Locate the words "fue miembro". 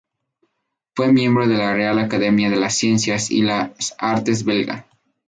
0.95-1.47